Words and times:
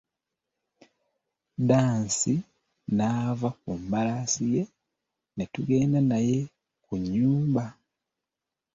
Dance 1.67 2.33
n'ava 2.95 3.49
ku 3.61 3.71
mbalaasi 3.83 4.43
ye 4.55 4.63
ne 5.35 5.43
tugenda 5.53 5.99
naye 6.11 6.39
ku 6.83 6.93
nnyumba. 7.01 7.65